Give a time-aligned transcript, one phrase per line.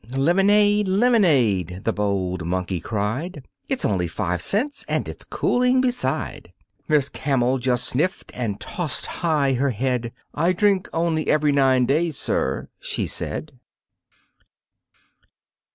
[0.17, 6.51] "Lemonade, lemonade," the bold monkey cried, "It's only five cents, and it's cooling beside."
[6.87, 12.17] Miss Camel just sniffed and tossed high her head, "I drink only every nine days,
[12.17, 13.51] sir," she said.